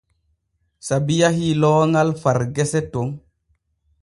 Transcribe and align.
Sabi 0.87 1.13
yahi 1.21 1.47
looŋal 1.61 2.09
far 2.21 2.39
gese 2.55 2.81
ton. 2.91 3.09